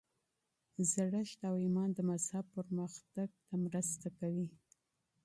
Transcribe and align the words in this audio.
زړښت 0.91 1.39
او 1.49 1.53
ایمان 1.63 1.89
د 1.93 1.99
مذهب 2.09 2.45
پرمختګ 2.55 3.29
ته 3.45 3.53
مرسته 3.65 4.07
کوي. 4.19 4.47